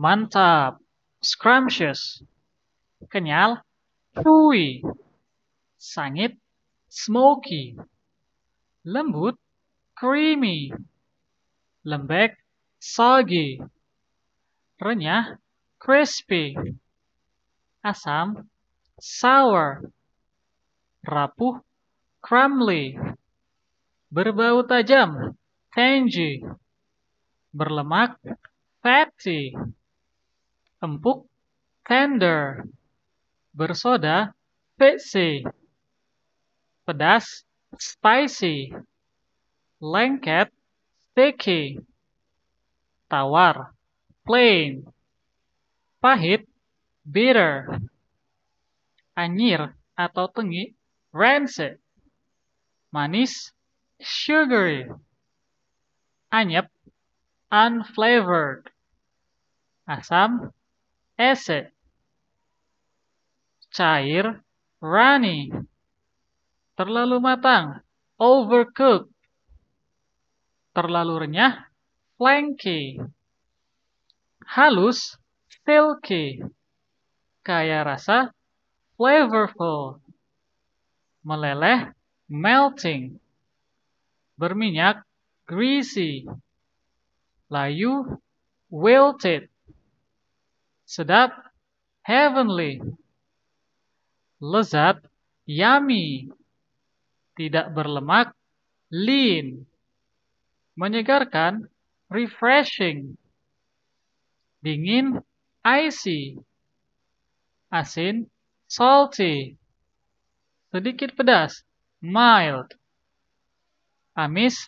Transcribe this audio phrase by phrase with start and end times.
[0.00, 0.80] mantap,
[1.20, 2.24] scrumptious,
[3.12, 3.60] kenyal,
[4.16, 4.80] chewy,
[5.76, 6.40] sangit,
[6.88, 7.76] smoky,
[8.88, 9.36] lembut,
[9.92, 10.72] creamy,
[11.84, 12.40] lembek,
[12.80, 13.60] soggy,
[14.80, 15.36] renyah,
[15.76, 16.56] crispy,
[17.84, 18.48] asam,
[18.96, 19.84] sour,
[21.04, 21.60] rapuh,
[22.24, 22.96] crumbly,
[24.08, 25.36] berbau tajam,
[25.76, 26.40] tangy,
[27.52, 28.16] berlemak,
[28.80, 29.52] fatty,
[30.80, 31.28] empuk,
[31.84, 32.64] tender,
[33.52, 34.32] bersoda,
[34.80, 35.44] fizzy,
[36.88, 37.44] pedas,
[37.76, 38.72] spicy,
[39.80, 40.48] lengket,
[41.12, 41.78] sticky,
[43.12, 43.76] tawar,
[44.24, 44.88] plain,
[46.00, 46.48] pahit,
[47.04, 47.68] bitter,
[49.12, 50.72] anyir atau tengi,
[51.12, 51.76] rancid,
[52.88, 53.52] manis,
[54.00, 54.88] sugary,
[56.32, 56.72] anyep,
[57.52, 58.70] unflavored,
[59.84, 60.54] asam,
[61.20, 61.68] acid,
[63.68, 64.40] cair,
[64.80, 65.52] runny,
[66.80, 67.84] terlalu matang,
[68.16, 69.12] overcooked,
[70.72, 71.68] terlalu renyah,
[72.16, 72.96] flaky,
[74.48, 75.20] halus,
[75.60, 76.40] silky,
[77.44, 78.32] kaya rasa,
[78.96, 80.00] flavorful,
[81.20, 81.92] meleleh,
[82.32, 83.20] melting,
[84.40, 85.04] berminyak,
[85.44, 86.24] greasy,
[87.52, 88.08] layu,
[88.72, 89.49] wilted,
[90.90, 91.30] sedap,
[92.02, 92.82] heavenly,
[94.42, 94.98] lezat,
[95.46, 96.26] yummy,
[97.38, 98.34] tidak berlemak,
[98.90, 99.70] lean,
[100.74, 101.70] menyegarkan,
[102.10, 103.14] refreshing,
[104.66, 105.22] dingin,
[105.62, 106.42] icy,
[107.70, 108.26] asin,
[108.66, 109.54] salty,
[110.74, 111.62] sedikit pedas,
[112.02, 112.74] mild,
[114.18, 114.66] amis,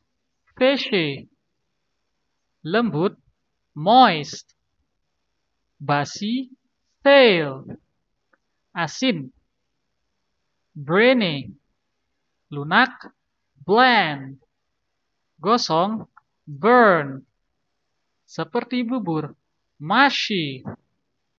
[0.54, 1.26] fishy,
[2.62, 3.18] lembut,
[3.74, 4.54] moist,
[5.82, 6.46] basi,
[7.02, 7.66] stale,
[8.70, 9.34] asin,
[10.78, 11.50] briny,
[12.54, 13.10] lunak,
[13.66, 14.38] bland,
[15.42, 16.06] gosong,
[16.46, 17.26] burn,
[18.22, 19.34] seperti bubur,
[19.82, 20.62] mushy,